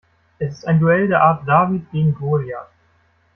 [0.39, 2.71] Es ist ein Duell der Art David gegen Goliath.